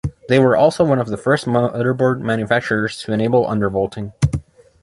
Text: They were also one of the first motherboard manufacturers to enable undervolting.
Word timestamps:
They 0.29 0.39
were 0.39 0.57
also 0.57 0.83
one 0.83 0.97
of 0.97 1.09
the 1.09 1.15
first 1.15 1.45
motherboard 1.45 2.21
manufacturers 2.21 2.97
to 3.03 3.13
enable 3.13 3.45
undervolting. 3.45 4.13